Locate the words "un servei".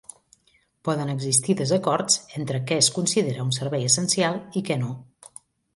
3.49-3.89